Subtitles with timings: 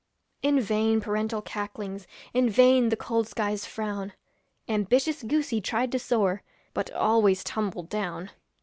[0.41, 4.13] In vain parental cacklings, In vain the cold sky's frown,
[4.67, 6.41] Ambitious goosey tried to soar,
[6.73, 8.31] But always tumbled down.